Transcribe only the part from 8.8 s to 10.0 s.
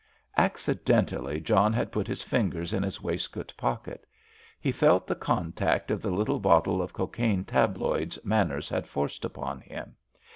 forced upon him.